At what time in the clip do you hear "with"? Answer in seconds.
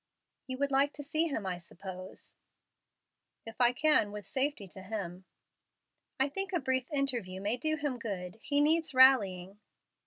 4.11-4.25